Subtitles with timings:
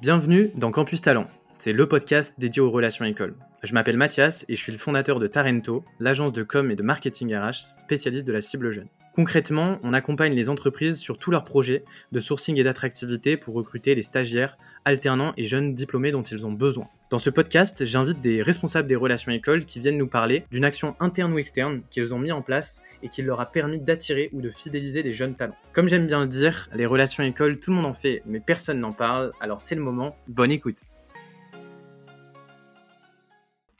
[0.00, 1.26] Bienvenue dans Campus Talent.
[1.58, 3.34] C'est le podcast dédié aux relations écoles.
[3.64, 6.84] Je m'appelle Mathias et je suis le fondateur de Tarento, l'agence de com et de
[6.84, 8.86] marketing RH spécialiste de la cible jeune.
[9.18, 13.96] Concrètement, on accompagne les entreprises sur tous leurs projets de sourcing et d'attractivité pour recruter
[13.96, 16.86] les stagiaires, alternants et jeunes diplômés dont ils ont besoin.
[17.10, 20.94] Dans ce podcast, j'invite des responsables des relations écoles qui viennent nous parler d'une action
[21.00, 24.40] interne ou externe qu'ils ont mis en place et qui leur a permis d'attirer ou
[24.40, 25.58] de fidéliser des jeunes talents.
[25.72, 28.78] Comme j'aime bien le dire, les relations écoles, tout le monde en fait, mais personne
[28.78, 30.78] n'en parle, alors c'est le moment, bonne écoute.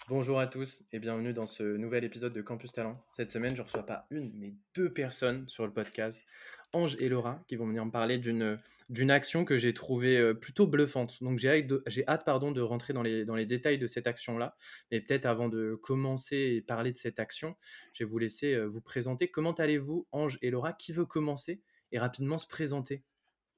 [0.09, 2.98] Bonjour à tous et bienvenue dans ce nouvel épisode de Campus Talent.
[3.12, 6.27] Cette semaine, je ne reçois pas une, mais deux personnes sur le podcast,
[6.73, 8.59] Ange et Laura, qui vont venir me parler d'une,
[8.89, 11.23] d'une action que j'ai trouvée euh, plutôt bluffante.
[11.23, 13.87] Donc j'ai hâte, de, j'ai hâte pardon, de rentrer dans les, dans les détails de
[13.87, 14.57] cette action-là.
[14.91, 17.55] Mais peut-être avant de commencer et parler de cette action,
[17.93, 19.29] je vais vous laisser euh, vous présenter.
[19.29, 20.73] Comment allez-vous, Ange et Laura?
[20.73, 21.61] Qui veut commencer
[21.93, 23.03] et rapidement se présenter?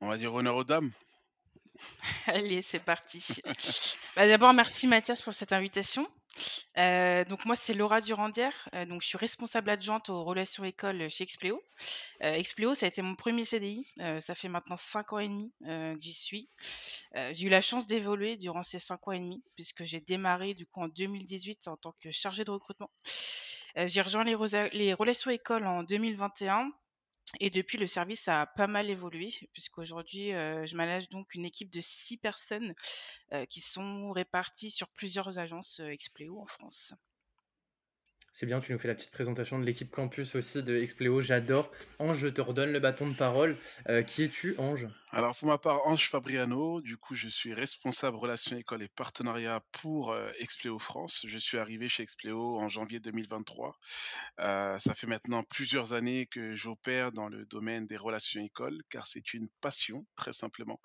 [0.01, 0.91] On va dire honneur aux dames.
[2.27, 3.25] Allez, c'est parti.
[4.17, 6.09] Bah, d'abord, merci Mathias pour cette invitation.
[6.77, 8.69] Donc moi, c'est Laura Durandière.
[8.89, 11.63] Donc je suis responsable adjointe aux relations écoles chez Expléo.
[12.21, 13.87] Expléo, ça a été mon premier CDI.
[14.21, 16.49] ça fait maintenant cinq ans et demi que j'y suis.
[17.15, 20.67] j'ai eu la chance d'évoluer durant ces cinq ans et demi puisque j'ai démarré du
[20.67, 22.91] coup en 2018 en tant que chargée de recrutement.
[23.77, 24.37] j'ai rejoint les,
[24.73, 26.71] les relations écoles en 2021
[27.39, 31.71] et depuis, le service a pas mal évolué, puisqu'aujourd'hui, euh, je manage donc une équipe
[31.71, 32.75] de six personnes
[33.33, 36.93] euh, qui sont réparties sur plusieurs agences euh, Expléo en France.
[38.33, 41.71] C'est bien, tu nous fais la petite présentation de l'équipe campus aussi de Expléo, j'adore.
[41.99, 43.57] Ange, je te redonne le bâton de parole.
[43.89, 44.89] Euh, qui es-tu, Ange?
[45.11, 49.61] Alors, pour ma part, Ange Fabriano, du coup, je suis responsable relations école et partenariat
[49.73, 51.25] pour euh, Expléo France.
[51.27, 53.77] Je suis arrivé chez Expléo en janvier 2023.
[54.39, 59.09] Euh, ça fait maintenant plusieurs années que j'opère dans le domaine des relations écoles, car
[59.09, 60.81] c'est une passion, très simplement.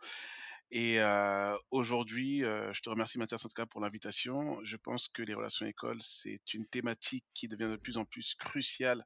[0.71, 0.99] Et
[1.71, 4.59] aujourd'hui, je te remercie Mathias en tout cas pour l'invitation.
[4.63, 8.35] Je pense que les relations écoles, c'est une thématique qui devient de plus en plus
[8.35, 9.05] cruciale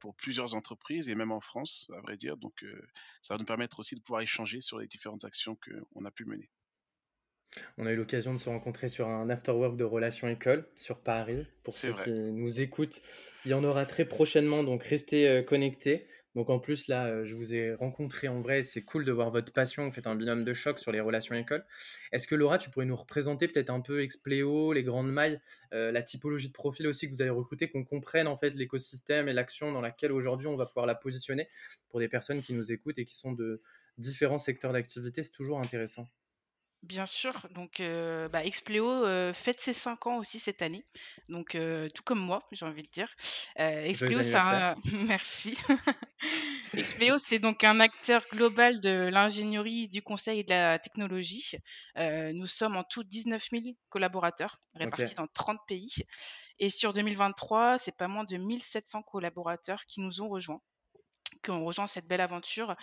[0.00, 2.36] pour plusieurs entreprises et même en France, à vrai dire.
[2.36, 2.64] Donc,
[3.22, 6.24] ça va nous permettre aussi de pouvoir échanger sur les différentes actions qu'on a pu
[6.24, 6.50] mener.
[7.78, 11.46] On a eu l'occasion de se rencontrer sur un afterwork de relations écoles sur Paris.
[11.62, 13.00] Pour ceux qui nous écoutent,
[13.44, 16.08] il y en aura très prochainement, donc restez connectés.
[16.34, 19.30] Donc en plus, là, euh, je vous ai rencontré en vrai, c'est cool de voir
[19.30, 21.64] votre passion, vous faites un binôme de choc sur les relations écoles.
[22.10, 25.40] Est-ce que Laura, tu pourrais nous représenter peut-être un peu Expléo, les grandes mailles,
[25.72, 29.28] euh, la typologie de profil aussi que vous avez recruté, qu'on comprenne en fait l'écosystème
[29.28, 31.48] et l'action dans laquelle aujourd'hui on va pouvoir la positionner
[31.88, 33.62] pour des personnes qui nous écoutent et qui sont de
[33.98, 36.08] différents secteurs d'activité, c'est toujours intéressant.
[36.84, 37.80] Bien sûr, donc
[38.30, 40.84] bah, Expléo fête ses 5 ans aussi cette année,
[41.30, 41.56] donc
[41.94, 43.08] tout comme moi, j'ai envie de dire.
[43.56, 44.20] Expléo,
[44.92, 45.56] merci.
[46.74, 51.56] Expléo, c'est donc un acteur global de l'ingénierie, du conseil et de la technologie.
[51.96, 55.94] nous sommes en tout 19 000 collaborateurs répartis dans 30 pays.
[56.58, 60.60] Et sur 2023, c'est pas moins de 1700 collaborateurs qui nous ont rejoints
[61.44, 62.74] qu'on rejoint cette belle aventure.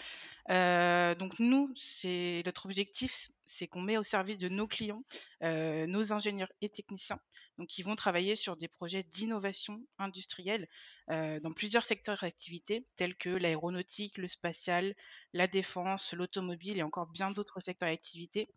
[0.50, 5.04] Euh, donc nous, c'est notre objectif, c'est qu'on met au service de nos clients,
[5.44, 7.20] euh, nos ingénieurs et techniciens,
[7.58, 10.68] donc qui vont travailler sur des projets d'innovation industrielle
[11.10, 14.96] euh, dans plusieurs secteurs d'activité, tels que l'aéronautique, le spatial,
[15.34, 18.50] la défense, l'automobile et encore bien d'autres secteurs d'activité.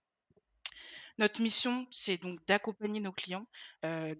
[1.18, 3.46] Notre mission, c'est donc d'accompagner nos clients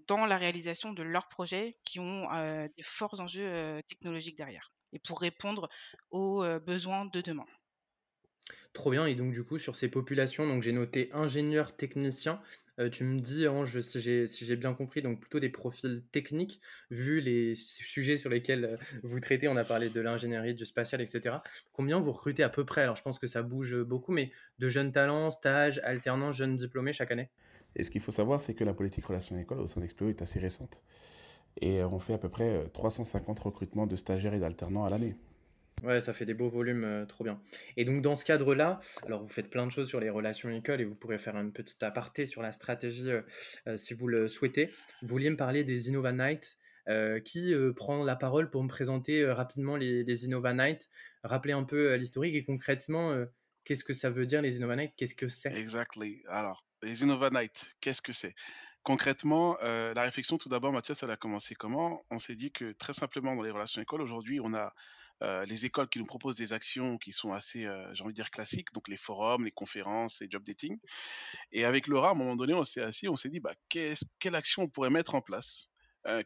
[0.07, 2.29] dans la réalisation de leurs projets qui ont
[2.77, 5.69] des forts enjeux technologiques derrière et pour répondre
[6.11, 7.47] aux besoins de demain.
[8.73, 9.07] Trop bien.
[9.07, 12.41] Et donc, du coup, sur ces populations, donc j'ai noté ingénieur, technicien.
[12.91, 16.61] tu me dis, Ange, si j'ai si bien compris, donc plutôt des profils techniques,
[16.91, 19.49] vu les sujets sur lesquels vous traitez.
[19.49, 21.37] On a parlé de l'ingénierie, du spatial, etc.
[21.73, 22.83] Combien vous recrutez à peu près?
[22.83, 26.93] Alors, je pense que ça bouge beaucoup, mais de jeunes talents, stages, alternants, jeunes diplômés
[26.93, 27.31] chaque année?
[27.77, 30.23] Et ce qu'il faut savoir, c'est que la politique relation école au sein d'Explo est
[30.23, 30.83] assez récente.
[31.61, 35.17] Et on fait à peu près 350 recrutements de stagiaires et d'alternants à l'année.
[35.85, 37.39] Ouais, ça fait des beaux volumes, euh, trop bien.
[37.77, 40.81] Et donc dans ce cadre-là, alors vous faites plein de choses sur les relations écoles
[40.81, 43.23] et vous pourrez faire une petite aparté sur la stratégie euh,
[43.67, 44.71] euh, si vous le souhaitez.
[45.03, 46.57] Vous vouliez me parler des Innova Night.
[47.25, 50.91] qui prend la parole pour me présenter rapidement les, les, Innova Night,
[51.23, 53.25] rappeler un peu l'historique et concrètement,
[53.65, 55.55] qu'est-ce que ça veut dire les Innova Night Qu'est-ce que c'est?
[55.57, 56.23] Exactly.
[56.29, 58.35] Alors, les Innova Night, qu'est-ce que c'est?
[58.85, 62.05] Concrètement, la réflexion, tout d'abord, Mathias, elle a commencé comment?
[62.11, 64.75] On s'est dit que très simplement, dans les relations écoles, aujourd'hui, on a
[65.47, 68.73] les écoles qui nous proposent des actions qui sont assez, j'ai envie de dire, classiques,
[68.75, 70.79] donc les forums, les conférences, les job dating.
[71.51, 74.35] Et avec Laura, à un moment donné, on s'est assis, on s'est dit, bah, quelle
[74.35, 75.71] action on pourrait mettre en place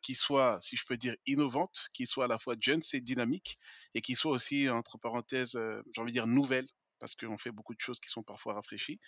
[0.02, 3.56] qui soit, si je peux dire, innovante, qui soit à la fois jeune, c'est dynamique,
[3.94, 5.56] et qui soit aussi, entre parenthèses,
[5.94, 6.66] j'ai envie de dire, nouvelle
[6.98, 9.00] parce qu'on fait beaucoup de choses qui sont parfois rafraîchies.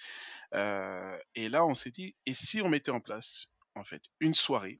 [0.53, 4.79] et là, on s'est dit, et si on mettait en place, en fait, une soirée,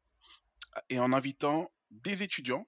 [0.89, 2.67] et en invitant des étudiants,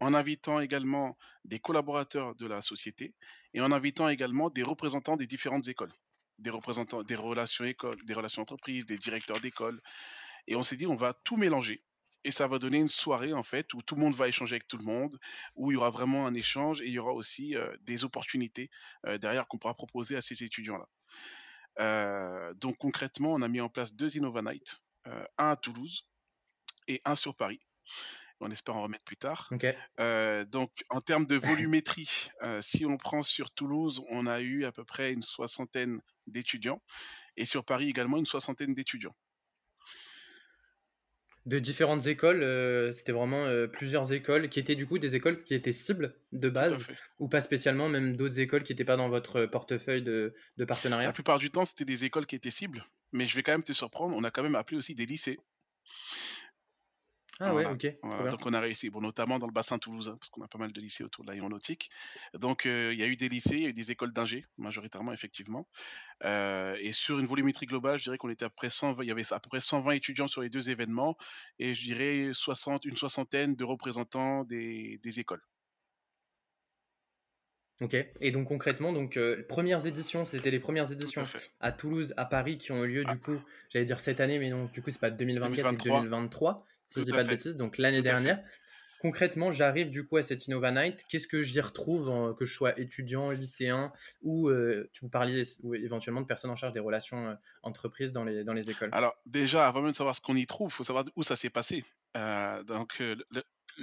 [0.00, 3.14] en invitant également des collaborateurs de la société,
[3.54, 5.92] et en invitant également des représentants des différentes écoles,
[6.38, 9.80] des représentants des relations écoles, des relations entreprises, des directeurs d'école.
[10.46, 11.80] Et on s'est dit, on va tout mélanger
[12.24, 14.66] et ça va donner une soirée en fait où tout le monde va échanger avec
[14.68, 15.18] tout le monde,
[15.54, 18.70] où il y aura vraiment un échange et il y aura aussi des opportunités
[19.20, 20.86] derrière qu'on pourra proposer à ces étudiants-là.
[22.54, 26.08] donc concrètement, on a mis en place deux Innova Night, un à Toulouse
[26.86, 27.60] et un sur Paris.
[28.40, 29.50] On espère en remettre plus tard.
[29.98, 31.36] donc en termes de
[31.72, 32.30] volumétrie,
[32.60, 36.82] si on prend sur Toulouse, on a eu à peu près une soixantaine d'étudiants
[37.36, 39.14] et sur Paris également une soixantaine d'étudiants
[41.48, 42.42] de différentes écoles.
[42.42, 46.14] Euh, c'était vraiment euh, plusieurs écoles qui étaient du coup des écoles qui étaient cibles
[46.32, 46.86] de base
[47.18, 51.06] ou pas spécialement, même d'autres écoles qui n'étaient pas dans votre portefeuille de, de partenariat?
[51.06, 53.62] La plupart du temps, c'était des écoles qui étaient cibles, mais je vais quand même
[53.62, 55.40] te surprendre, on a quand même appelé aussi des lycées.
[57.40, 57.86] Ah ouais, ok.
[58.30, 60.72] Donc on a réussi, bon, notamment dans le bassin toulousain, parce qu'on a pas mal
[60.72, 61.88] de lycées autour de l'aéronautique.
[62.34, 65.12] Donc il y a eu des lycées, il y a eu des écoles d'ingé, majoritairement,
[65.12, 65.68] effectivement.
[66.24, 69.32] et sur une volumétrie globale, je dirais qu'on était à près 120, il y avait
[69.32, 71.16] à peu près 120 étudiants sur les deux événements,
[71.60, 75.42] et je dirais 60, une soixantaine de représentants des, des écoles.
[77.80, 77.94] Ok.
[78.20, 79.16] Et donc concrètement, donc
[79.48, 81.22] premières éditions, c'était les premières éditions
[81.60, 83.16] à, Toulouse, à Paris, qui ont eu lieu du ah.
[83.16, 87.00] coup, j'allais dire cette année, mais non, du coup c'est pas 2024, c'est 2023 si
[87.00, 88.42] je dis pas de bêtises, donc l'année dernière.
[89.00, 91.04] Concrètement, j'arrive du coup à cette Innova Night.
[91.08, 93.92] Qu'est-ce que j'y retrouve, que je sois étudiant, lycéen
[94.22, 98.10] ou euh, tu vous parliez ou éventuellement de personnes en charge des relations euh, entreprises
[98.10, 98.90] dans les, dans les écoles?
[98.92, 101.36] Alors déjà, avant même de savoir ce qu'on y trouve, il faut savoir où ça
[101.36, 101.84] s'est passé.
[102.16, 103.00] Euh, donc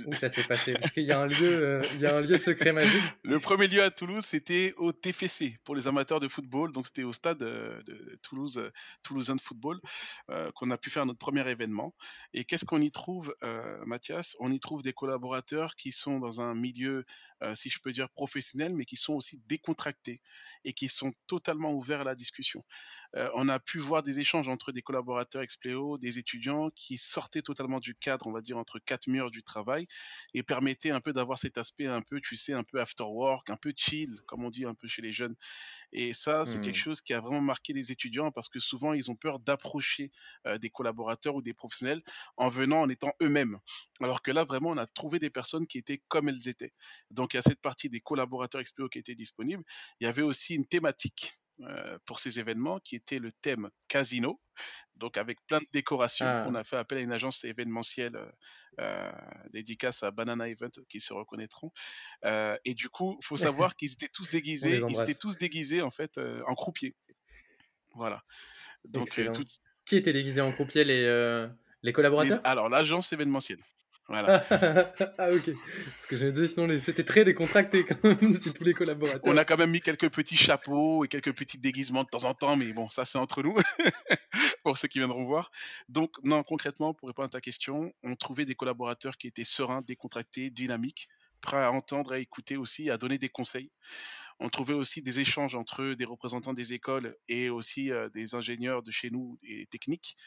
[0.06, 0.74] où ça s'est passé?
[0.74, 3.02] Parce qu'il y, a un lieu, euh, il y a un lieu secret magique.
[3.24, 6.72] Le premier lieu à Toulouse, c'était au TFC pour les amateurs de football.
[6.72, 8.72] Donc c'était au stade euh, de Toulouse, euh,
[9.04, 9.80] Toulousain de football,
[10.54, 11.94] qu'on a pu faire notre premier événement.
[12.34, 13.36] Et qu'est-ce qu'on y trouve,
[13.86, 14.36] Mathias?
[14.40, 17.06] On y trouve des collaborateurs qui sont dans un milieu,
[17.54, 20.22] si je peux dire, professionnel, mais qui sont aussi décontractés
[20.66, 22.64] et qui sont totalement ouverts à la discussion.
[23.36, 27.80] on a pu voir des échanges entre des collaborateurs Expléo, des étudiants qui sortaient totalement
[27.80, 29.88] du cadre, on va dire, entre quatre murs du travail
[30.34, 33.50] et permettait un peu d'avoir cet aspect un peu, tu sais, un peu after work,
[33.50, 35.36] un peu chill, comme on dit un peu chez les jeunes.
[35.98, 36.82] Et ça, c'est quelque mmh.
[36.82, 40.12] chose qui a vraiment marqué les étudiants parce que souvent, ils ont peur d'approcher
[40.60, 42.02] des collaborateurs ou des professionnels
[42.36, 43.58] en venant en étant eux-mêmes.
[44.02, 46.74] Alors que là, vraiment, on a trouvé des personnes qui étaient comme elles étaient.
[47.12, 49.64] Donc, il y a cette partie des collaborateurs XPO qui étaient disponibles.
[50.02, 51.40] Il y avait aussi une thématique
[52.06, 54.42] pour ces événements qui était le thème casino.
[54.96, 56.46] Donc avec plein de décorations, ah.
[56.48, 58.18] on a fait appel à une agence événementielle
[58.80, 59.12] euh,
[59.52, 61.72] dédicace à Banana Event qui se reconnaîtront.
[62.24, 65.92] et du coup, il faut savoir qu'ils étaient tous déguisés, ils étaient tous déguisés en
[65.92, 66.96] fait en croupier.
[67.94, 68.24] Voilà.
[68.86, 69.10] Donc
[69.86, 71.48] qui était déguisé en croupier les
[71.84, 72.42] les collaborateurs?
[72.44, 73.60] Alors l'agence événementielle.
[74.08, 74.46] Voilà.
[75.18, 75.50] ah ok.
[75.86, 79.22] Parce que j'avais dit sinon c'était très décontracté quand même, c'est tous les collaborateurs.
[79.24, 82.36] On a quand même mis quelques petits chapeaux et quelques petits déguisements de temps en
[82.36, 83.56] temps, mais bon, ça c'est entre nous,
[84.64, 85.50] pour ceux qui viendront voir.
[85.90, 89.82] Donc non, concrètement, pour répondre à ta question, on trouvait des collaborateurs qui étaient sereins,
[89.82, 91.08] décontractés, dynamiques,
[91.42, 93.72] prêts à entendre, à écouter aussi, à donner des conseils.
[94.40, 98.92] On trouvait aussi des échanges entre des représentants des écoles et aussi des ingénieurs de
[98.92, 100.18] chez nous et techniques.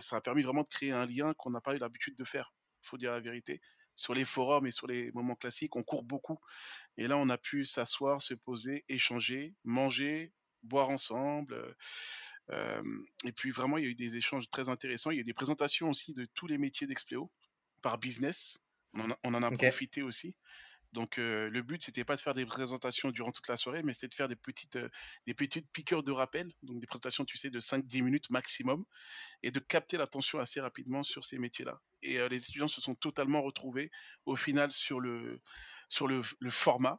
[0.00, 2.50] ça a permis vraiment de créer un lien qu'on n'a pas eu l'habitude de faire
[2.86, 3.60] faut dire la vérité.
[3.94, 6.38] Sur les forums et sur les moments classiques, on court beaucoup.
[6.98, 11.76] Et là, on a pu s'asseoir, se poser, échanger, manger, boire ensemble.
[13.24, 15.10] et puis vraiment, il y a eu des échanges très intéressants.
[15.10, 17.30] Il y a eu des présentations aussi de tous les métiers d'Expléo
[17.80, 18.58] par business.
[18.92, 20.34] On en a, profité aussi.
[20.96, 24.08] Donc le but, c'était pas de faire des présentations durant toute la soirée, mais c'était
[24.08, 24.78] de faire des petites,
[25.26, 28.82] des petites de rappel, donc des présentations, tu sais, de 5-10 minutes maximum,
[29.42, 31.78] et de capter l'attention assez rapidement sur ces métiers-là.
[32.02, 33.90] Et les étudiants se sont totalement retrouvés
[34.24, 35.38] au final sur le,
[35.90, 36.98] sur le, format,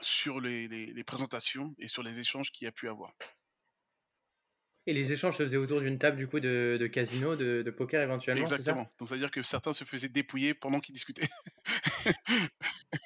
[0.00, 3.12] sur les, les, présentations et sur les échanges qu'il y a pu avoir.
[4.86, 7.70] Et les échanges se faisaient autour d'une table du coup de, de casino, de, de,
[7.70, 8.42] poker éventuellement.
[8.42, 8.88] Exactement.
[8.98, 11.28] Donc c'est à dire que certains se faisaient dépouiller pendant qu'ils discutaient.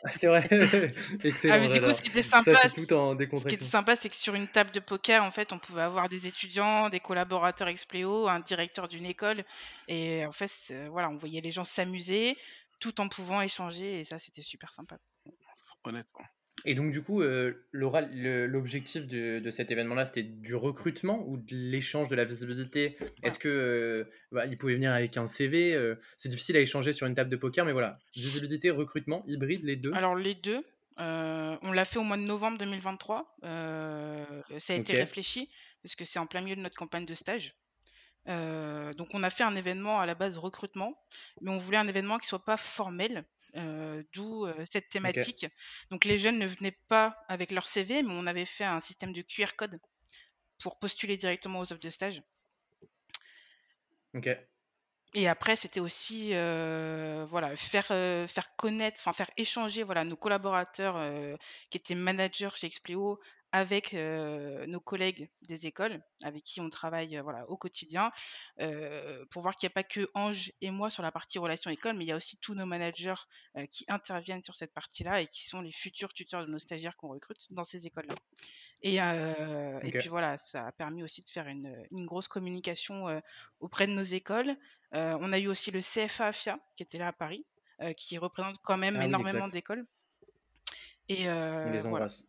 [0.05, 0.49] Ah, c'est vrai.
[1.25, 1.55] Excellent.
[1.55, 4.09] Ah, du coup, ce qui était sympa, Ça, tout en ce qui était sympa, c'est
[4.09, 7.69] que sur une table de poker, en fait, on pouvait avoir des étudiants, des collaborateurs
[7.69, 9.45] Expléo, un directeur d'une école,
[9.89, 10.51] et en fait,
[10.91, 12.37] voilà, on voyait les gens s'amuser,
[12.81, 14.97] tout en pouvant échanger, et ça, c'était super sympa.
[15.85, 16.25] Honnêtement.
[16.65, 21.55] Et donc, du coup, euh, l'objectif de, de, cet événement-là, c'était du recrutement ou de
[21.55, 22.97] l'échange de la visibilité?
[23.23, 26.93] Est-ce que euh, bah, il pouvait venir avec un CV euh, C'est difficile à échanger
[26.93, 30.65] sur une table de poker, mais voilà, visibilité, recrutement, hybride, les deux Alors, les deux.
[30.97, 33.37] on l'a fait au mois de novembre 2023.
[33.43, 35.51] ça a été réfléchi
[35.83, 37.55] parce que c'est en plein milieu de notre campagne de stage.
[38.27, 40.97] donc on a fait un événement à la base recrutement,
[41.43, 43.27] mais on voulait un événement qui soit pas formel,
[44.13, 45.47] d'où cette thématique.
[45.91, 49.13] Donc les jeunes ne venaient pas avec leur CV, mais on avait fait un système
[49.13, 49.81] de QR code
[50.63, 52.23] pour postuler directement aux offres de stage.
[54.15, 54.29] Ok.
[55.17, 61.39] Et après, c'était aussi voilà, faire, faire connaître, enfin faire échanger voilà, nos collaborateurs
[61.71, 63.21] qui étaient managers chez Expleo
[63.55, 68.11] avec nos collègues des écoles avec qui on travaille voilà, au quotidien
[69.31, 71.95] pour voir qu'il n'y a pas que Ange et moi sur la partie relations école,
[71.97, 73.15] mais il y a aussi tous nos managers
[73.71, 77.11] qui interviennent sur cette partie-là et qui sont les futurs tuteurs de nos stagiaires qu'on
[77.11, 78.17] recrute dans ces écoles-là.
[78.83, 83.23] Et, et, puis voilà, ça a permis aussi de faire une, une grosse communication
[83.61, 84.57] auprès de nos écoles.
[84.91, 87.47] on a eu aussi le CFA AFIA qui était là à Paris,
[87.97, 89.87] qui représente quand même ah énormément d'écoles.
[91.09, 92.25] Et on les embrasse.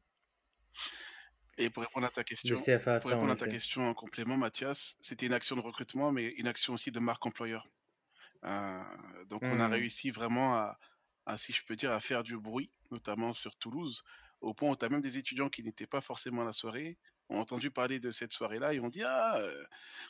[1.57, 5.25] Et pour répondre à ta question, pour répondre à ta question en complément, Mathias, c'était
[5.25, 7.65] une action de recrutement, mais une action aussi de marque employeur.
[8.43, 8.83] Euh,
[9.29, 9.71] donc on a mmh.
[9.71, 10.77] réussi vraiment à,
[11.25, 14.03] à, si je peux dire, à faire du bruit, notamment sur Toulouse,
[14.41, 16.97] au point où tu as même des étudiants qui n'étaient pas forcément à la soirée,
[17.29, 19.63] ont entendu parler de cette soirée-là et ont dit Ah, euh,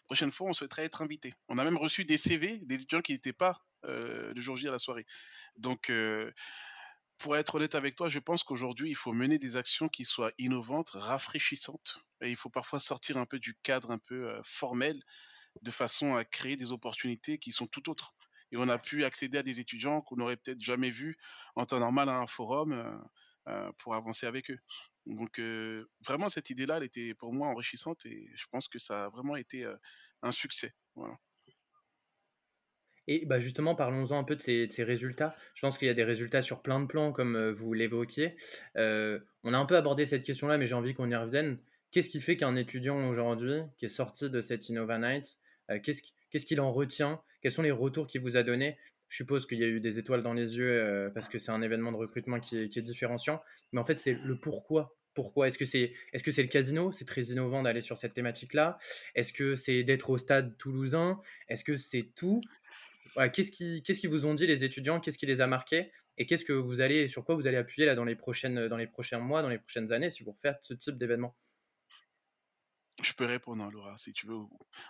[0.05, 1.33] prochaine fois, on souhaiterait être invité.
[1.47, 4.67] On a même reçu des CV des étudiants qui n'étaient pas euh, le jour J
[4.67, 5.05] à la soirée.
[5.57, 5.89] Donc,
[7.17, 10.31] pour être honnête avec toi, je pense qu'aujourd'hui, il faut mener des actions qui soient
[10.37, 11.99] innovantes, rafraîchissantes.
[12.21, 15.01] Et il faut parfois sortir un peu du cadre un peu formel,
[15.61, 18.13] de façon à créer des opportunités qui sont tout autres.
[18.51, 21.17] Et on a pu accéder à des étudiants qu'on n'aurait peut-être jamais vus
[21.55, 23.01] en temps normal à un forum
[23.77, 24.59] pour avancer avec eux.
[25.05, 25.39] Donc
[26.05, 29.35] vraiment, cette idée-là, elle était pour moi enrichissante et je pense que ça a vraiment
[29.35, 29.65] été
[30.21, 30.73] un succès.
[33.07, 35.35] Et bah justement, parlons-en un peu de ces, résultats.
[35.53, 38.35] Je pense qu'il y a des résultats sur plein de plans, comme euh, vous l'évoquiez.
[38.77, 41.57] Euh, on a un peu abordé cette question-là, mais j'ai envie qu'on y revienne.
[41.91, 45.37] Qu'est-ce qui fait qu'un étudiant aujourd'hui, qui est sorti de cette Innova Night,
[45.69, 47.21] euh, qu'est-ce qu'il en retient?
[47.41, 48.77] Quels sont les retours qu'il vous a donnés?
[49.07, 51.61] Je suppose qu'il y a eu des étoiles dans les yeux parce que c'est un
[51.61, 53.41] événement de recrutement qui est, qui différenciant.
[53.71, 55.47] Mais en fait, c'est le pourquoi pourquoi?
[55.47, 56.91] Est-ce que c'est est -ce c'est le casino?
[56.91, 58.77] C'est très innovant d'aller sur cette thématique-là.
[59.15, 61.21] Est-ce que c'est d'être au stade toulousain?
[61.47, 62.41] Est-ce que c'est tout?
[63.33, 64.99] Qu'est-ce qui, qu'est-ce qui vous ont dit les étudiants?
[64.99, 65.91] Qu'est-ce qui les a marqués?
[66.17, 68.77] Et qu'est-ce que vous allez, sur quoi vous allez appuyer là dans les prochaines, dans
[68.77, 71.35] les prochains mois, dans les prochaines années, si vous refaites ce type d'événement?
[73.01, 74.37] Je peux répondre, hein, Laura, si tu veux.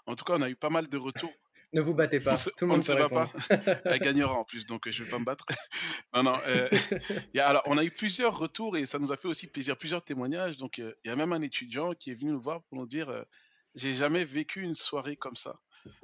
[0.06, 1.34] En tout cas, on a eu pas mal de retours.
[1.74, 2.38] ne vous battez pas.
[2.38, 3.32] Tout le monde ne se pas.
[3.86, 5.46] Elle gagnera en plus, donc je ne vais pas me battre.
[6.14, 6.40] non, non.
[6.46, 6.70] Euh,
[7.40, 10.58] alors, on a eu plusieurs retours et ça nous a fait aussi plaisir, plusieurs témoignages.
[10.58, 12.86] Donc, euh, il y a même un étudiant qui est venu nous voir pour nous
[12.86, 13.24] dire euh,
[13.74, 15.60] J'ai jamais vécu une soirée comme ça.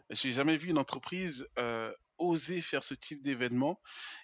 [0.09, 1.47] J'ai jamais vu une entreprise
[2.21, 3.81] oser faire ce type d'événement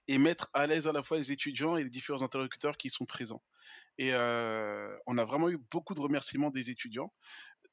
[0.07, 3.05] et mettre à l'aise à la fois les étudiants et les différents interlocuteurs qui sont
[3.05, 3.43] présents.
[3.97, 7.13] Et on a vraiment eu beaucoup de remerciements des étudiants.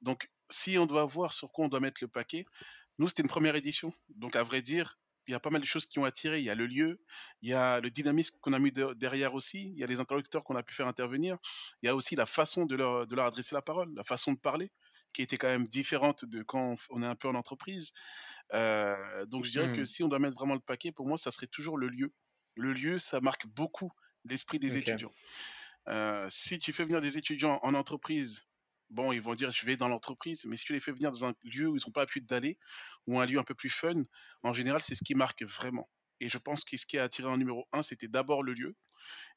[0.01, 2.45] Donc, si on doit voir sur quoi on doit mettre le paquet,
[2.99, 3.93] nous, c'était une première édition.
[4.17, 6.39] Donc, à vrai dire, il y a pas mal de choses qui ont attiré.
[6.39, 7.01] Il y a le lieu,
[7.43, 10.45] il y a le dynamisme qu'on a mis derrière aussi, il y a les interlocuteurs
[10.45, 11.39] qu'on a pu faire intervenir,
[11.83, 14.33] il y a aussi la façon de leur, de leur adresser la parole, la façon
[14.33, 14.71] de parler
[15.15, 17.93] qui était quand même différente de quand on est un peu en entreprise.
[18.53, 19.87] donc je dirais que mmh.
[19.87, 22.13] si on doit mettre vraiment le paquet, pour moi, ça serait toujours le lieu.
[22.57, 23.91] Le lieu, ça marque beaucoup
[24.25, 25.13] l'esprit des étudiants.
[26.29, 28.47] si tu fais venir des étudiants en entreprise,
[28.91, 31.27] bon, ils vont dire je vais dans l'entreprise, mais si tu les fais venir dans
[31.27, 32.59] un lieu où ils n'ont pas pu d'aller,
[33.07, 34.03] ou un lieu un peu plus fun,
[34.43, 35.89] en général, c'est ce qui marque vraiment.
[36.21, 38.77] Et je pense que ce qui a attiré en numéro un, c'était d'abord le lieu.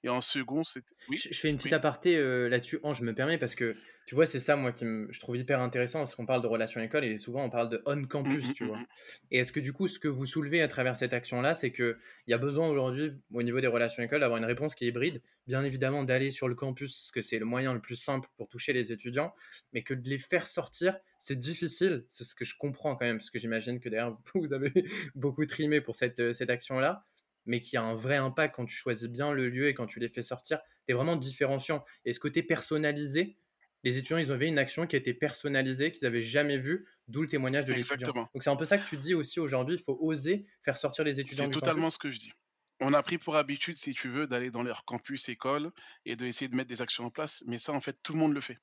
[0.04, 0.96] Et en second, c'était.
[1.10, 2.18] Oui, je, fais une petite aparté
[2.50, 3.76] là-dessus, je me permets, parce que
[4.08, 6.80] tu vois, c'est ça, moi, qui je trouve hyper intéressant, parce qu'on parle de relations
[6.80, 8.80] école et souvent on parle de on-campus, mmh, tu mmh, vois.
[8.80, 8.88] Mmh,
[9.32, 11.98] et est-ce que du coup, ce que vous soulevez à travers cette action-là, c'est qu'il
[12.28, 15.22] y a besoin aujourd'hui, au niveau des relations écoles, d'avoir une réponse qui est hybride,
[15.46, 18.48] bien évidemment d'aller sur le campus, parce que c'est le moyen le plus simple pour
[18.48, 19.36] toucher les étudiants,
[19.74, 23.18] mais que de les faire sortir, c'est difficile, c'est ce que je comprends quand même,
[23.18, 24.72] parce que j'imagine que derrière, vous avez
[25.16, 27.04] beaucoup trimé pour cette, cette action-là
[27.48, 30.00] mais qui a un vrai impact quand tu choisis bien le lieu et quand tu
[30.00, 30.60] les fais sortir.
[30.86, 31.84] Tu es vraiment différenciant.
[32.06, 33.38] Et ce côté personnalisé,
[33.84, 37.22] les étudiants, ils avaient une action qui a été personnalisée, qu'ils n'avaient jamais vue, d'où
[37.22, 38.14] le témoignage de l'étudiant.
[38.14, 41.04] Donc c'est un peu ça que tu dis aussi aujourd'hui, il faut oser faire sortir
[41.04, 41.46] les étudiants.
[41.46, 42.32] C'est totalement ce que je dis.
[42.80, 45.72] On a pris pour habitude, si tu veux, d'aller dans leur campus, école
[46.06, 48.34] et d'essayer de mettre des actions en place, mais ça, en fait, tout le monde
[48.34, 48.58] le fait.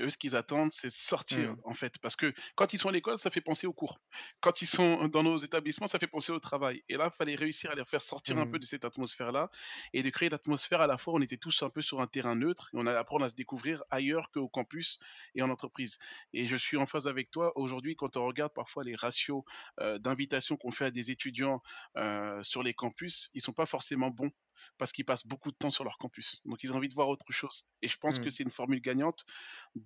[0.00, 1.60] Eux, ce qu'ils attendent, c'est de sortir, Mmh.
[1.64, 1.98] en fait.
[1.98, 3.98] Parce que quand ils sont à l'école, ça fait penser aux cours.
[4.40, 6.82] Quand ils sont dans nos établissements, ça fait penser au travail.
[6.88, 8.60] Et là, il fallait réussir à les faire sortir un peu Mmh.
[8.60, 9.50] de cette atmosphère-là
[9.92, 11.14] et de créer l'atmosphère à la fois.
[11.14, 13.34] On était tous un peu sur un terrain neutre et on a apprendre à se
[13.34, 14.98] découvrir ailleurs qu'au campus
[15.34, 15.98] et en entreprise.
[16.32, 17.52] Et je suis en phase avec toi.
[17.56, 19.42] Aujourd'hui, quand on regarde parfois les ratios
[19.80, 21.60] euh, d'invitation qu'on fait à des étudiants
[21.96, 24.30] euh, sur les campus, ils sont pas forcément bons
[24.78, 26.40] parce qu'ils passent beaucoup de temps sur leur campus.
[26.46, 27.68] Donc ils ont envie de voir autre chose.
[27.82, 28.30] Et je pense que Mmh.
[28.30, 29.24] c'est une formule gagnante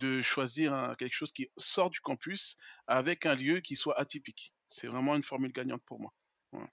[0.00, 4.52] de choisir un- quelque chose qui sort du campus avec un lieu qui soit atypique.
[4.66, 6.12] C'est vraiment une formule gagnante pour moi.
[6.52, 6.68] Voilà.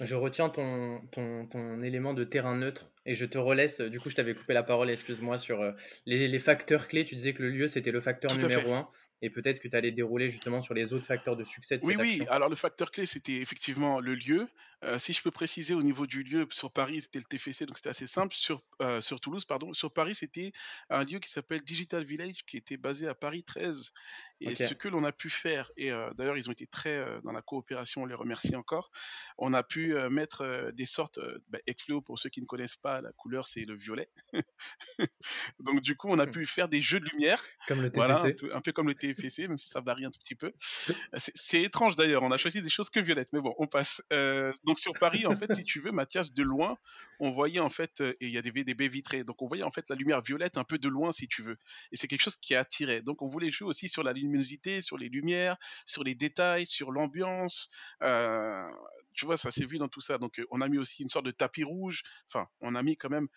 [0.00, 3.80] Je retiens ton, ton, ton élément de terrain neutre et je te relaisse.
[3.80, 5.70] Du coup, je t'avais coupé la parole, excuse-moi, sur euh,
[6.04, 7.04] les, les facteurs clés.
[7.04, 8.38] Tu disais que le lieu, c'était le facteur fait.
[8.42, 8.88] numéro un
[9.22, 11.92] et peut-être que tu allais dérouler justement sur les autres facteurs de succès de Oui,
[11.92, 12.08] cette oui.
[12.22, 12.26] action.
[12.30, 14.48] Alors le facteur clé, c'était effectivement le lieu.
[14.84, 17.78] Euh, si je peux préciser au niveau du lieu, sur Paris, c'était le TFC, donc
[17.78, 18.34] c'était assez simple.
[18.34, 19.72] Sur, euh, sur Toulouse, pardon.
[19.72, 20.52] Sur Paris, c'était
[20.90, 23.92] un lieu qui s'appelle Digital Village, qui était basé à Paris 13.
[24.40, 27.32] Et ce que l'on a pu faire, et euh, d'ailleurs, ils ont été très dans
[27.32, 28.90] la coopération, on les remercie encore.
[29.38, 33.12] On a pu mettre des sortes, bah, Explo, pour ceux qui ne connaissent pas, la
[33.12, 34.10] couleur, c'est le violet.
[35.58, 36.34] donc du coup, on a Hmm.
[36.34, 37.42] pu faire des jeux de lumière.
[37.66, 38.38] Comme le Voilà, un TFC.
[38.38, 40.52] peu, un peu comme le TFC, même si ça varie un tout petit peu.
[41.16, 44.02] C'est étrange d'ailleurs, on a choisi des choses que violettes, mais bon, on passe.
[44.12, 46.76] Euh, donc sur Paris, en fait, si tu veux, Mathias, de loin,
[47.20, 49.46] on voyait en fait, euh, et il y a des, des baies vitrées, donc on
[49.46, 51.56] voyait en fait la lumière violette un peu de loin, si tu veux.
[51.92, 53.00] Et c'est quelque chose qui attirait.
[53.00, 56.90] Donc on voulait jouer aussi sur la luminosité, sur les lumières, sur les détails, sur
[56.90, 57.70] l'ambiance.
[58.02, 58.68] Euh,
[59.12, 60.18] tu vois, ça s'est vu dans tout ça.
[60.18, 62.02] Donc euh, on a mis aussi une sorte de tapis rouge.
[62.28, 63.28] Enfin, on a mis quand même,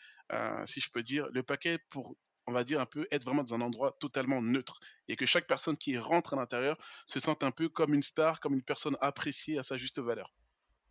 [0.66, 2.16] si je peux dire, le paquet pour
[2.48, 5.48] on va dire un peu être vraiment dans un endroit totalement neutre et que chaque
[5.48, 8.98] personne qui rentre à l'intérieur se sente un peu comme une star, comme une personne
[9.02, 10.30] appréciée à sa juste valeur.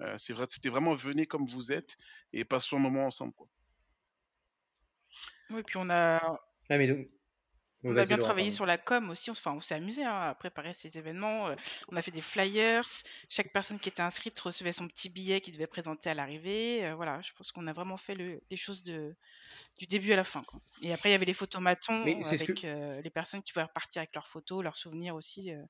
[0.02, 1.96] Euh, c'est vrai, c'était vraiment venez comme vous êtes
[2.32, 3.32] et passons un moment ensemble.
[3.34, 3.48] Quoi.
[5.50, 6.20] Oui, puis on a,
[6.70, 7.08] Ouais, mais donc.
[7.84, 9.30] Oui, on a bien travaillé sur la com aussi.
[9.30, 11.48] Enfin, on s'est amusé hein, à préparer ces événements.
[11.48, 11.56] euh,
[11.88, 12.84] on a fait des flyers.
[13.28, 16.84] Chaque personne qui était inscrite recevait son petit billet qu'il devait présenter à l'arrivée.
[16.86, 19.14] euh, voilà, je pense qu'on a vraiment fait le- les choses de,
[19.78, 20.42] du début à la fin.
[20.44, 20.60] quoi.
[20.82, 22.54] Et après, il y avait les photomatons que.
[22.54, 25.52] avec euh, les personnes qui pouvaient repartir avec leurs photos, leurs souvenirs aussi.
[25.52, 25.62] euh.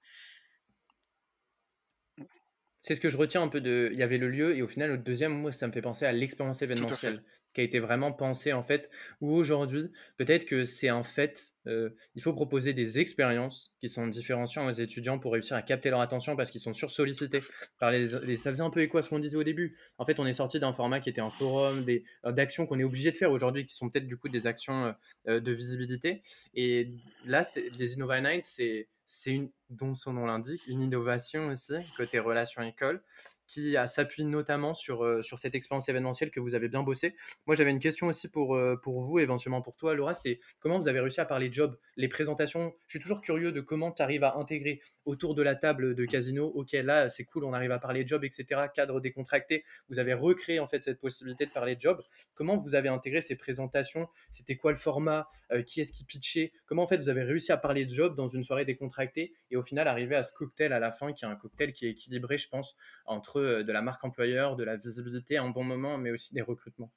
[2.87, 3.91] C'est ce que je retiens un peu de.
[3.93, 6.07] Il y avait le lieu, et au final, le deuxième, moi, ça me fait penser
[6.07, 7.21] à l'expérience événementielle,
[7.53, 8.89] qui a été vraiment pensée, en fait,
[9.21, 14.07] où aujourd'hui, peut-être que c'est un fait, euh, il faut proposer des expériences qui sont
[14.07, 17.41] différenciantes aux étudiants pour réussir à capter leur attention parce qu'ils sont sursollicités
[17.81, 19.77] par les, les- Ça faisait un peu écho à ce qu'on disait au début.
[19.99, 22.79] En fait, on est sorti d'un format qui était un forum, des, euh, d'actions qu'on
[22.79, 24.93] est obligé de faire aujourd'hui, qui sont peut-être du coup des actions euh,
[25.27, 26.23] euh, de visibilité.
[26.55, 26.93] Et
[27.25, 31.75] là, c'est- les Innova Night, c'est c'est une, dont son nom l'indique, une innovation aussi,
[31.97, 33.03] côté relations école,
[33.47, 37.15] qui s'appuie notamment sur, euh, sur cette expérience événementielle que vous avez bien bossé.
[37.47, 40.79] Moi, j'avais une question aussi pour, euh, pour vous, éventuellement pour toi, Laura, c'est comment
[40.79, 42.75] vous avez réussi à parler job, les présentations?
[42.87, 46.05] Je suis toujours curieux de comment tu arrives à intégrer autour de la table de
[46.05, 49.65] casino, ok, là, c'est cool, on arrive à parler job, etc., cadre décontracté.
[49.89, 52.03] Vous avez recréé en fait cette possibilité de parler job.
[52.35, 54.09] Comment vous avez intégré ces présentations?
[54.33, 55.29] C'était quoi le format?
[55.53, 56.53] Euh, Qui est-ce qui pitchait?
[56.67, 59.33] Comment en fait vous avez réussi à parler de job dans une soirée décontractée?
[59.57, 61.91] Au final arriver à ce cocktail à la fin qui est un cocktail qui est
[61.91, 65.65] équilibré, je pense, entre euh, de la marque employeur, de la visibilité à un bon
[65.65, 66.91] moment, mais aussi des recrutements.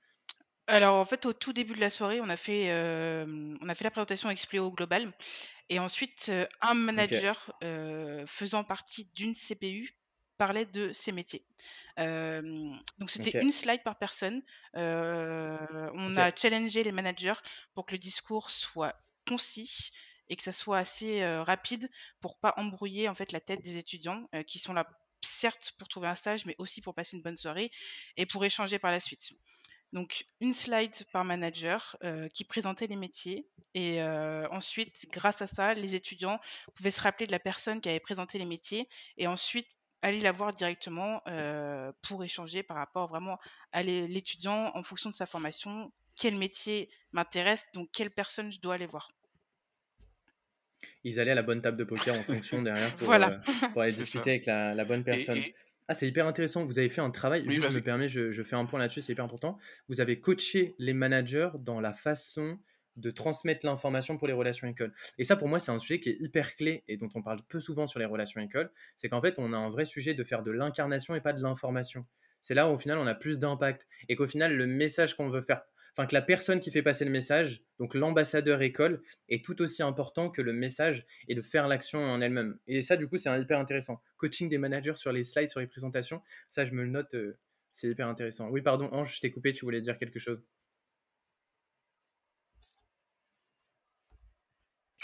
[0.67, 3.26] Alors, en fait, au tout début de la soirée, on a fait, euh,
[3.60, 5.12] on a fait la présentation Expléo Global.
[5.69, 9.95] Et ensuite, euh, un manager euh, faisant partie d'une CPU
[10.38, 11.45] parlait de ses métiers.
[12.00, 12.41] Euh,
[12.98, 14.41] donc, c'était une slide par personne.
[14.74, 17.34] On a challengé les managers
[17.76, 18.95] pour que le discours soit
[19.28, 19.91] concis
[20.30, 21.89] et que ça soit assez rapide
[22.22, 24.88] pour pas embrouiller en fait la tête des étudiants qui sont là
[25.22, 27.72] certes pour trouver un stage mais aussi pour passer une bonne soirée
[28.18, 29.30] et pour échanger par la suite.
[29.94, 31.98] Donc, une slide par manager
[32.34, 33.48] qui présentait les métiers.
[33.74, 34.02] Et
[34.52, 36.39] ensuite, grâce à ça, les étudiants
[36.76, 38.88] pouvaient se rappeler de la personne qui avait présenté les métiers
[39.18, 39.68] et ensuite
[40.02, 41.22] aller la voir directement
[42.04, 43.38] pour échanger par rapport vraiment
[43.72, 45.92] à l'é- l'étudiant en fonction de sa formation.
[46.15, 49.10] Quel métier m'intéresse, donc quelle personne je dois aller voir.
[51.04, 53.32] Ils allaient à la bonne table de poker en fonction derrière pour, Voilà.
[53.32, 53.98] euh, pour aller ça.
[54.02, 55.38] discuter avec la, la bonne personne.
[55.38, 55.56] et-
[55.88, 56.65] Ah, c'est hyper intéressant.
[56.65, 57.44] Vous avez fait un travail.
[57.48, 59.58] oui, je me permets, je, je fais un point là-dessus, c'est hyper important.
[59.88, 62.60] Vous avez coaché les managers dans la façon
[62.96, 64.94] de transmettre l'information pour les relations écoles.
[65.18, 67.39] Et ça, pour moi, c'est un sujet qui est hyper clé et dont on parle
[67.48, 68.70] peu souvent sur les relations écoles.
[68.98, 71.42] C'est qu'en fait, on a un vrai sujet de faire de l'incarnation et pas de
[71.42, 72.06] l'information.
[72.42, 73.88] C'est là où, au final, on a plus d'impact.
[74.10, 75.62] Et qu'au final, le message qu'on veut faire,
[75.93, 79.84] enfin, que la personne qui fait passer le message, donc l'ambassadeur école, est tout aussi
[79.84, 82.58] important que le message et de faire l'action en elle-même.
[82.67, 84.02] Et ça, du coup, c'est hyper intéressant.
[84.17, 87.38] Coaching des managers sur les slides, sur les présentations, ça, je me le note, euh,
[87.71, 88.49] c'est hyper intéressant.
[88.49, 90.43] Oui, pardon, Ange, je t'ai coupé, tu voulais dire quelque chose.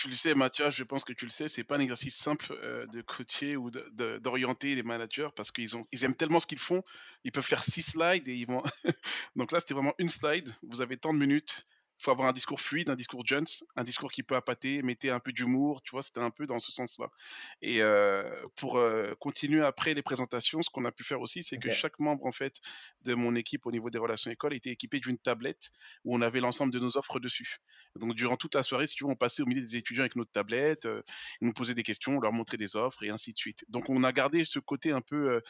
[0.05, 2.55] Tu le sais, Mathias, je pense que tu le sais, c'est pas un exercice simple
[2.61, 6.83] euh, de coacher ou d'orienter les managers parce qu'ils ils aiment tellement ce qu'ils font,
[7.23, 8.61] ils peuvent faire six slides et ils vont.
[9.35, 10.53] Donc là, c'était vraiment une slide.
[10.61, 11.65] Vous avez tant de minutes
[11.97, 15.19] faut avoir un discours fluide, un discours Jones, un discours qui peut appâter, mettez un
[15.19, 17.07] peu d'humour, tu vois, c'était un peu dans ce sens-là.
[17.61, 17.81] Et
[18.55, 18.81] pour
[19.19, 22.31] continuer après les présentations, ce qu'on a pu faire aussi, c'est que chaque membre en
[22.31, 22.55] fait
[23.01, 25.69] de mon équipe au niveau des relations écoles était équipé d'une tablette
[26.03, 27.57] où on avait l'ensemble de nos offres dessus.
[27.95, 30.15] Donc durant toute la soirée, si tu veux, on passait au milieu des étudiants avec
[30.15, 30.87] notre tablette,
[31.41, 33.63] ils nous posaient des questions, on leur montrait des offres et ainsi de suite.
[33.69, 35.41] Donc on a gardé ce côté un peu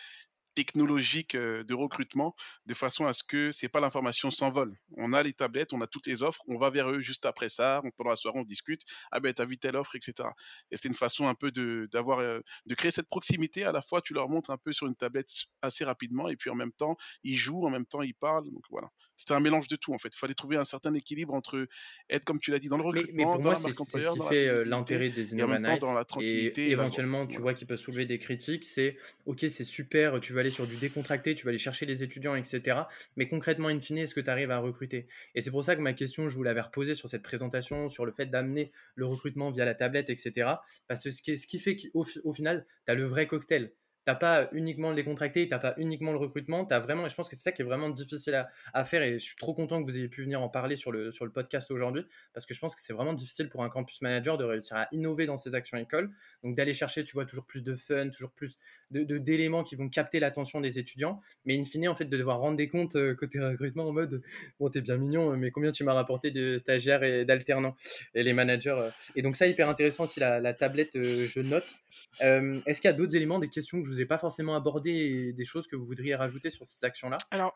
[0.56, 2.34] technologique de recrutement
[2.66, 4.74] de façon à ce que c'est pas l'information s'envole.
[4.98, 7.50] On a les tablettes, on a toutes les offres, on va vers eux juste après
[7.50, 10.30] ça, pendant la soirée on discute, ah ben t'as vu telle offre, etc.
[10.72, 13.64] Et c'est une façon un peu de d'avoir de créer cette proximité.
[13.64, 15.30] À la fois tu leur montres un peu sur une tablette
[15.62, 18.50] assez rapidement et puis en même temps ils jouent, en même temps ils parlent.
[18.50, 20.10] Donc voilà, c'était un mélange de tout en fait.
[20.16, 21.68] Il fallait trouver un certain équilibre entre
[22.10, 24.66] être comme tu l'as dit dans le recrutement, mais, pour moi, c'est ce qui fait
[24.66, 26.68] l'intérêt des Innova dans la tranquillité.
[26.68, 30.44] Et éventuellement, tu vois, qui peut soulever des critiques, c'est ok, c'est super, tu vas
[30.50, 32.82] sur du décontracté, tu vas aller chercher les étudiants, etc.
[33.16, 35.08] Mais concrètement, in fine, est-ce que tu arrives à recruter?
[35.34, 38.06] Et c'est pour ça que ma question, je vous l'avais reposée sur cette présentation, sur
[38.06, 40.50] le fait d'amener le recrutement via la tablette, etc.
[40.88, 43.72] Parce que ce qui, ce qui fait qu'au final, tu as le vrai cocktail
[44.06, 47.28] t'as pas uniquement le décontracté, t'as pas uniquement le recrutement, as vraiment, et je pense
[47.28, 49.90] que c'est ça qui est vraiment difficile à, faire, et je suis trop content que
[49.90, 52.60] vous ayez pu venir en parler sur le, sur le podcast aujourd'hui, parce que je
[52.60, 55.56] pense que c'est vraiment difficile pour un campus manager de réussir à innover dans ses
[55.56, 56.12] actions écoles,
[56.44, 58.60] donc d'aller chercher, tu vois, toujours plus de fun, toujours plus
[58.92, 62.40] de, d'éléments qui vont capter l'attention des étudiants, mais in fine, en fait, de devoir
[62.40, 64.22] rendre des comptes euh, côté recrutement en mode,
[64.60, 67.76] bon, t'es bien mignon, mais combien tu m'as rapporté de stagiaires et d'alternants,
[68.14, 68.90] et les managers, euh.
[69.16, 71.80] et donc ça, hyper intéressant aussi, la, tablette, euh, je note,
[72.22, 75.34] est-ce qu'il y a d'autres éléments, des questions que je vous ai pas forcément abordé
[75.34, 77.18] des choses que vous voudriez rajouter sur ces actions-là?
[77.32, 77.54] Alors,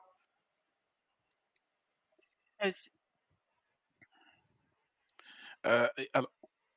[6.13, 6.32] alors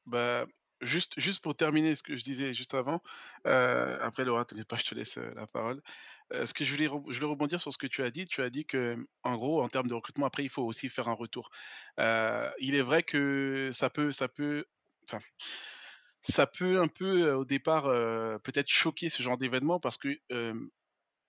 [0.06, 0.46] bah,
[0.80, 3.02] juste, juste pour terminer ce que je disais juste avant,
[3.44, 5.82] après Laura, t'inquiète pas, je te laisse la parole.
[6.32, 8.26] ce que je voulais, je voulais rebondir sur ce que tu as dit.
[8.26, 11.08] Tu as dit que, en gros, en termes de recrutement, après, il faut aussi faire
[11.08, 11.50] un retour.
[11.98, 14.64] il est vrai que ça peut, ça peut,
[15.08, 15.18] enfin,
[16.22, 17.84] ça peut un peu, au départ,
[18.42, 20.18] peut-être choquer ce genre d'événement parce que,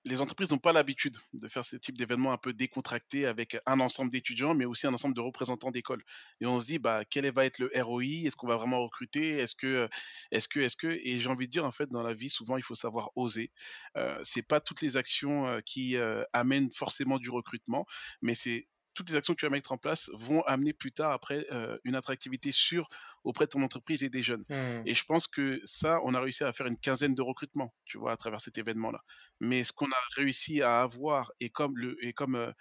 [0.06, 3.80] les entreprises n'ont pas l'habitude de faire ce type d'événements un peu décontractés avec un
[3.80, 6.04] ensemble d'étudiants, mais aussi un ensemble de représentants d'écoles.
[6.42, 9.38] Et on se dit, bah, quel va être le ROI Est-ce qu'on va vraiment recruter?
[9.38, 9.88] Est-ce que,
[10.32, 10.88] est-ce que, est-ce que?
[10.88, 13.52] Et j'ai envie de dire, en fait, dans la vie, souvent, il faut savoir oser.
[13.96, 15.96] Euh, c'est pas toutes les actions qui
[16.34, 17.86] amènent forcément du recrutement,
[18.22, 21.12] mais c'est toutes les actions que tu vas mettre en place vont amener plus tard
[21.12, 21.48] après
[21.84, 22.88] une attractivité sûre
[23.24, 24.44] auprès de ton entreprise et des jeunes.
[24.50, 24.84] Mmh.
[24.86, 27.98] Et je pense que ça, on a réussi à faire une quinzaine de recrutements, tu
[27.98, 29.02] vois, à travers cet événement-là.
[29.40, 32.54] Mais ce qu'on a réussi à avoir et comme le et comme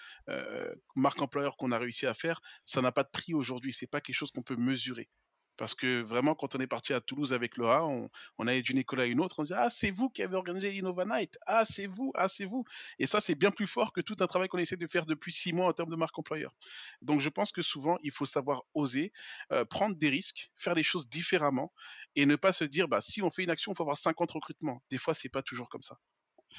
[0.95, 3.73] marque employeur qu'on a réussi à faire, ça n'a pas de prix aujourd'hui.
[3.73, 5.09] C'est pas quelque chose qu'on peut mesurer.
[5.57, 8.79] Parce que vraiment, quand on est parti à Toulouse avec Laura, on, on allait d'une
[8.79, 11.38] école à une autre, on disait Ah, c'est vous qui avez organisé l'Innova Night?
[11.47, 12.65] Ah, c'est vous Ah, c'est vous?
[12.99, 15.33] Et ça, c'est bien plus fort que tout un travail qu'on essaie de faire depuis
[15.33, 16.53] six mois en termes de marque employeur.
[17.01, 19.12] Donc, je pense que souvent, il faut savoir oser,
[19.53, 21.73] euh, prendre des risques, faire les choses différemment
[22.17, 24.31] et ne pas se dire bah, Si on fait une action, il faut avoir 50
[24.33, 24.83] recrutements.
[24.91, 25.99] Des fois, c'est pas toujours comme ça.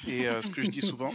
[0.06, 1.12] Et euh, ce que je dis souvent,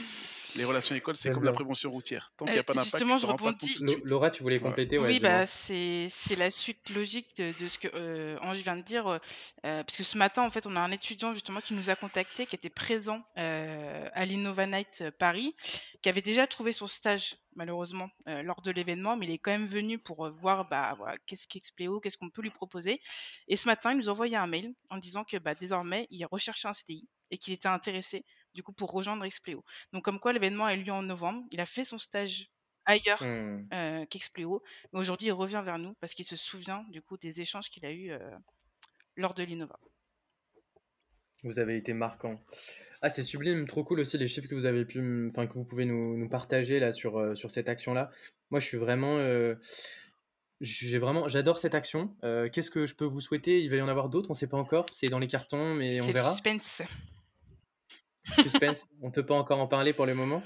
[0.56, 2.32] les relations écoles, c'est comme la prévention routière.
[2.38, 3.64] Tant qu'il n'y a pas d'impact, rends pas compte.
[4.04, 8.58] Laura, tu voulais compléter Oui, bah, c'est la suite logique de, ce que euh, Ange
[8.58, 9.08] vient de dire.
[9.08, 9.20] Euh,
[9.62, 12.46] parce que ce matin, en fait, on a un étudiant justement qui nous a contacté,
[12.46, 15.56] qui était présent euh, à l'Innova Night Paris,
[16.02, 19.68] qui avait déjà trouvé son stage, malheureusement, lors de l'événement, mais il est quand même
[19.68, 23.02] venu pour voir bah, voilà, qu'est-ce qu'Expléo, qu'est-ce qu'on peut lui proposer.
[23.48, 26.26] Et ce matin, il nous a envoyé un mail en disant que bah, désormais, il
[26.26, 28.26] recherchait un CDI et qu'il était intéressé
[28.60, 29.64] du coup, pour rejoindre Expleo.
[29.94, 31.46] Donc, comme quoi l'événement a eu lieu en novembre.
[31.50, 32.50] Il a fait son stage
[32.84, 33.70] ailleurs mmh.
[33.74, 34.62] euh, qu'Expleo.
[34.92, 37.86] Mais aujourd'hui, il revient vers nous parce qu'il se souvient du coup des échanges qu'il
[37.86, 38.20] a eus euh,
[39.16, 39.80] lors de l'Innova.
[41.44, 42.38] Vous avez été marquant.
[43.02, 45.64] Ah, c'est sublime, trop cool aussi les chiffres que vous avez pu, enfin que vous
[45.64, 48.12] pouvez nous, partager là sur, euh, sur cette action-là.
[48.50, 49.18] Moi, je suis vraiment,
[50.60, 52.14] j'ai vraiment, j'adore cette action.
[52.52, 53.62] Qu'est-ce que je peux vous souhaiter?
[53.62, 54.86] Il va y en avoir d'autres, on ne sait pas encore.
[54.92, 56.34] C'est dans les cartons, mais on verra.
[56.34, 56.82] Suspense.
[58.36, 60.44] Suspense, on ne peut pas encore en parler pour le moment.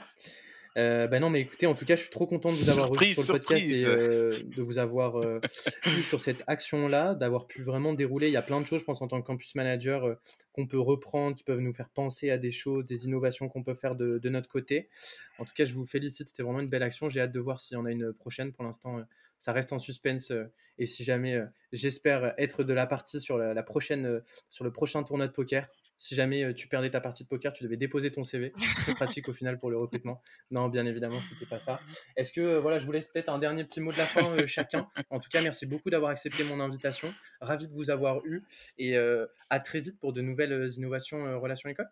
[0.76, 2.90] Euh, bah non, mais écoutez, en tout cas, je suis trop content de vous avoir
[2.90, 5.40] reçu sur le podcast et euh, de vous avoir euh,
[5.86, 8.28] eu sur cette action-là, d'avoir pu vraiment dérouler.
[8.28, 10.16] Il y a plein de choses, je pense, en tant que campus manager, euh,
[10.52, 13.76] qu'on peut reprendre, qui peuvent nous faire penser à des choses, des innovations qu'on peut
[13.76, 14.90] faire de, de, notre côté.
[15.38, 17.08] En tout cas, je vous félicite, c'était vraiment une belle action.
[17.08, 18.52] J'ai hâte de voir s'il y en a une prochaine.
[18.52, 19.04] Pour l'instant,
[19.38, 20.32] ça reste en suspense.
[20.80, 21.40] et si jamais,
[21.72, 25.68] j'espère être de la partie sur la, la prochaine, sur le prochain tournoi de poker
[25.98, 28.52] si jamais tu perdais ta partie de poker, tu devais déposer ton CV.
[28.84, 30.22] Très pratique au final pour le recrutement.
[30.52, 31.80] Non, bien évidemment, c'était pas ça.
[32.18, 34.88] Est-ce que voilà, je vous laisse peut-être un dernier petit mot de la fin chacun.
[35.10, 37.14] En tout cas, merci beaucoup d'avoir accepté mon invitation.
[37.42, 38.44] Ravi de vous avoir eu
[38.78, 41.90] et à très vite pour de nouvelles innovations relations école.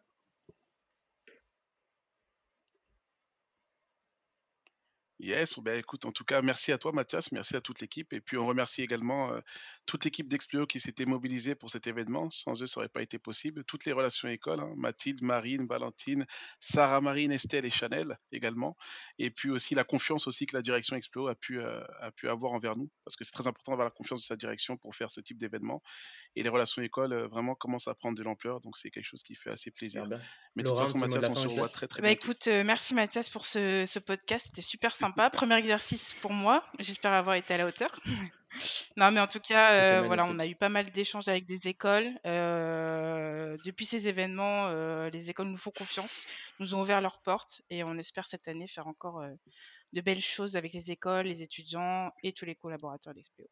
[5.22, 8.12] Yes, ben écoute, en tout cas, merci à toi, Mathias, merci à toute l'équipe.
[8.12, 9.32] Et puis, on remercie également
[9.86, 12.32] toute l'équipe d'Expleo qui s'était mobilisée pour cet événement.
[12.32, 13.64] Sans eux, ça n'aurait pas été possible.
[13.66, 16.26] Toutes les relations écoles, hein, Mathilde, Marine, Valentine,
[16.60, 18.76] Sarah, Marine, Estelle et Chanel également.
[19.20, 22.54] Et puis aussi la confiance aussi que la direction Expleo a pu, a pu avoir
[22.54, 25.12] envers nous, parce que c'est très important d'avoir la confiance de sa direction pour faire
[25.12, 25.84] ce type d'événement.
[26.36, 29.36] Et les relations écoles vraiment commencent à prendre de l'ampleur, donc c'est quelque chose qui
[29.36, 30.08] fait assez plaisir.
[30.56, 32.32] Mais de toute façon, Mathias, on se revoit très très bah, bientôt.
[32.32, 35.11] Écoute, merci Mathias pour ce, ce podcast, c'était super sympa.
[35.12, 36.64] Premier exercice pour moi.
[36.80, 38.00] J'espère avoir été à la hauteur.
[38.98, 41.68] non, mais en tout cas, euh, voilà, on a eu pas mal d'échanges avec des
[41.68, 42.12] écoles.
[42.26, 46.26] Euh, depuis ces événements, euh, les écoles nous font confiance,
[46.60, 49.24] nous ont ouvert leurs portes et on espère cette année faire encore
[49.94, 53.48] de belles choses avec les écoles, les étudiants et tous les collaborateurs d'Expleo.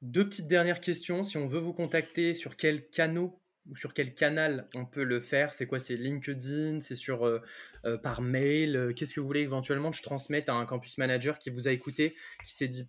[0.00, 1.24] Deux petites dernières questions.
[1.24, 3.42] Si on veut vous contacter, sur quels canaux
[3.74, 5.52] sur quel canal on peut le faire?
[5.54, 5.78] C'est quoi?
[5.78, 6.80] C'est LinkedIn?
[6.80, 7.42] C'est sur euh,
[7.84, 8.76] euh, par mail?
[8.76, 11.72] Euh, Qu'est-ce que vous voulez éventuellement je transmette à un campus manager qui vous a
[11.72, 12.86] écouté, qui s'est dit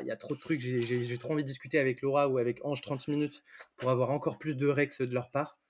[0.00, 2.62] il y a trop de trucs, j'ai trop envie de discuter avec Laura ou avec
[2.62, 3.42] Ange 30 minutes
[3.78, 5.61] pour avoir encore plus de rex de leur part?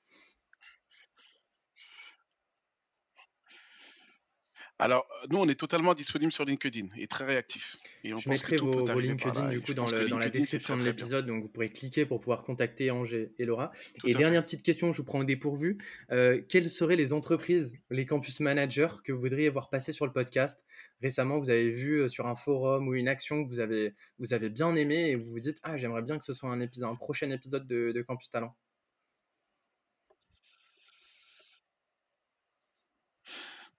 [4.82, 7.76] Alors, nous, on est totalement disponible sur LinkedIn et très réactif.
[8.02, 11.48] Et on je mettrai vos, LinkedIn du coup dans, la description de l'épisode, donc vous
[11.48, 13.70] pourrez cliquer pour pouvoir contacter Angers et Laura.
[14.04, 15.78] et dernière petite question, je vous prends au dépourvu.
[16.10, 20.12] Euh, quelles seraient les entreprises, les campus managers que vous voudriez voir passer sur le
[20.12, 20.64] podcast?
[21.00, 24.34] Récemment, vous avez vu euh, sur un forum ou une action que vous avez, vous
[24.34, 26.88] avez bien aimé et vous vous dites Ah, j'aimerais bien que ce soit un, épisode,
[26.88, 28.56] un prochain épisode de Campus Talent.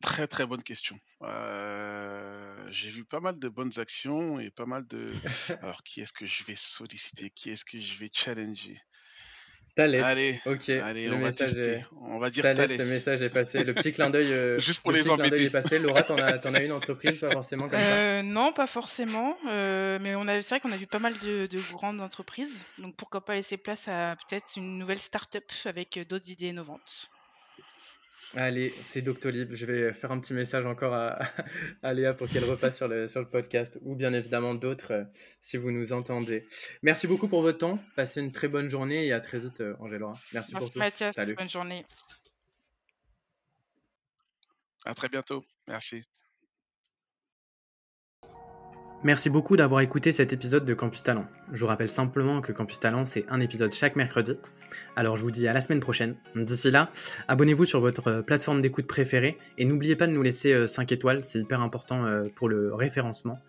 [0.03, 0.99] Très très bonne question.
[1.21, 5.07] Euh, j'ai vu pas mal de bonnes actions et pas mal de.
[5.63, 7.29] Alors, qui est-ce que je vais solliciter?
[7.29, 8.77] Qui est-ce que je vais challenger?
[9.75, 10.03] Thalès.
[10.05, 10.69] Allez, ok.
[10.69, 11.85] Allez, on va tester.
[12.01, 12.77] On va dire Thalès.
[12.77, 13.63] Le message est passé.
[13.63, 14.29] Le petit clin d'œil.
[14.29, 15.45] Euh, Juste pour le les embêter.
[15.45, 15.79] est passé.
[15.79, 17.85] Laura, t'en as, en as une entreprise, pas forcément comme ça?
[17.85, 19.37] Euh, Non, pas forcément.
[19.45, 22.65] mais on a, c'est vrai qu'on a vu pas mal de, de, grandes entreprises.
[22.77, 27.09] Donc pourquoi pas laisser place à peut-être une nouvelle start-up avec d'autres idées innovantes.
[28.35, 29.53] Allez, c'est Doctolib.
[29.53, 30.93] Je vais faire un petit message encore
[31.83, 35.03] à, Léa pour qu'elle repasse sur le, sur le podcast ou bien évidemment d'autres euh,
[35.39, 36.47] si vous nous entendez.
[36.81, 37.79] Merci beaucoup pour votre temps.
[37.95, 40.15] Passez une très bonne journée et à très vite, euh, Angélaura.
[40.33, 40.79] Merci, pour tout.
[40.79, 41.15] Mathias.
[41.15, 41.85] Bonne journée.
[44.85, 45.43] À très bientôt.
[45.67, 46.01] Merci.
[49.03, 51.25] Merci beaucoup d'avoir écouté cet épisode de Campus Talent.
[51.51, 54.37] Je vous rappelle simplement que Campus Talent, c'est un épisode chaque mercredi.
[54.95, 56.15] Alors je vous dis à la semaine prochaine.
[56.37, 56.89] D'ici là,
[57.27, 60.95] abonnez-vous sur votre euh, plateforme d'écoute préférée et n'oubliez pas de nous laisser 5 euh,
[60.95, 63.39] étoiles, c'est hyper important euh, pour le référencement.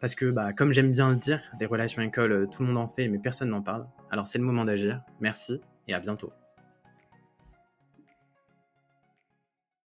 [0.00, 2.88] Parce que, bah, comme j'aime bien le dire, des relations écoles, tout le monde en
[2.88, 3.86] fait, mais personne n'en parle.
[4.10, 5.02] Alors c'est le moment d'agir.
[5.20, 6.32] Merci et à bientôt.